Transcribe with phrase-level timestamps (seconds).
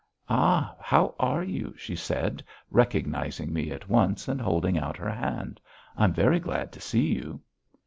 [0.29, 0.75] "Ah!
[0.79, 5.61] How are you?" she said, recognising me at once and holding out her hand.
[5.95, 7.39] "I am very glad to see you."